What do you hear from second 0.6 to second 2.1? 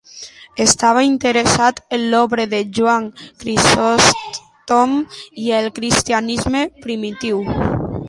Estava interessat en